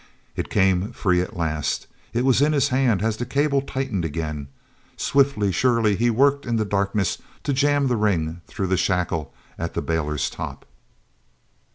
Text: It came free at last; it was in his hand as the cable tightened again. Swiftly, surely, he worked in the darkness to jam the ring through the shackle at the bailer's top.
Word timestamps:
It 0.35 0.49
came 0.49 0.93
free 0.93 1.21
at 1.21 1.37
last; 1.37 1.85
it 2.11 2.25
was 2.25 2.41
in 2.41 2.53
his 2.53 2.69
hand 2.69 3.03
as 3.03 3.17
the 3.17 3.23
cable 3.27 3.61
tightened 3.61 4.03
again. 4.03 4.47
Swiftly, 4.97 5.51
surely, 5.51 5.95
he 5.95 6.09
worked 6.09 6.43
in 6.43 6.55
the 6.55 6.65
darkness 6.65 7.19
to 7.43 7.53
jam 7.53 7.85
the 7.87 7.95
ring 7.97 8.41
through 8.47 8.65
the 8.65 8.77
shackle 8.77 9.31
at 9.59 9.75
the 9.75 9.81
bailer's 9.83 10.27
top. 10.31 10.65